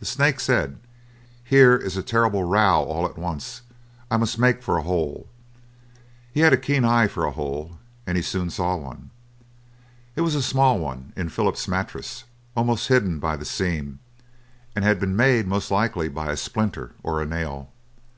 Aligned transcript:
The 0.00 0.04
snake 0.04 0.38
said, 0.38 0.80
"Here 1.42 1.74
is 1.78 1.96
a 1.96 2.02
terrible 2.02 2.44
row 2.44 2.82
all 2.82 3.06
at 3.06 3.16
once, 3.16 3.62
I 4.10 4.18
must 4.18 4.38
make 4.38 4.62
for 4.62 4.76
a 4.76 4.82
hole." 4.82 5.30
He 6.30 6.40
had 6.40 6.52
a 6.52 6.58
keen 6.58 6.84
eye 6.84 7.08
for 7.08 7.24
a 7.24 7.30
hole, 7.30 7.78
and 8.06 8.18
he 8.18 8.22
soon 8.22 8.50
saw 8.50 8.76
one. 8.76 9.12
It 10.14 10.20
was 10.20 10.34
a 10.34 10.42
small 10.42 10.78
one, 10.78 11.14
in 11.16 11.30
Philip's 11.30 11.66
mattress, 11.68 12.24
almost 12.54 12.88
hidden 12.88 13.18
by 13.18 13.34
the 13.34 13.46
seam, 13.46 13.98
and 14.74 14.84
had 14.84 15.00
been 15.00 15.16
made 15.16 15.46
most 15.46 15.70
likely 15.70 16.10
by 16.10 16.30
a 16.30 16.36
splinter 16.36 16.92
or 17.02 17.22
a 17.22 17.26
nail. 17.26 17.72